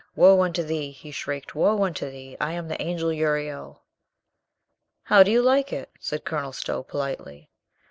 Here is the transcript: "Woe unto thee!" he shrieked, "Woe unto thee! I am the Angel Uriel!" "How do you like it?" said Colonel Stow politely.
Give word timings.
"Woe 0.15 0.41
unto 0.41 0.63
thee!" 0.63 0.89
he 0.89 1.11
shrieked, 1.11 1.53
"Woe 1.53 1.83
unto 1.83 2.09
thee! 2.09 2.35
I 2.41 2.53
am 2.53 2.67
the 2.69 2.81
Angel 2.81 3.13
Uriel!" 3.13 3.83
"How 5.03 5.21
do 5.21 5.29
you 5.29 5.43
like 5.43 5.71
it?" 5.71 5.91
said 5.99 6.25
Colonel 6.25 6.53
Stow 6.53 6.81
politely. 6.81 7.51